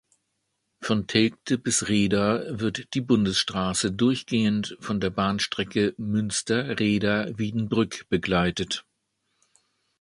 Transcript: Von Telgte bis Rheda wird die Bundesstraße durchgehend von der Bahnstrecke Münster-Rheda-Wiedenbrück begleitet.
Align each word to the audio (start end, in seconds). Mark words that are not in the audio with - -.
Von 0.79 1.05
Telgte 1.05 1.59
bis 1.59 1.87
Rheda 1.87 2.59
wird 2.59 2.95
die 2.95 3.01
Bundesstraße 3.01 3.91
durchgehend 3.91 4.75
von 4.79 4.99
der 4.99 5.11
Bahnstrecke 5.11 5.93
Münster-Rheda-Wiedenbrück 5.99 8.09
begleitet. 8.09 8.83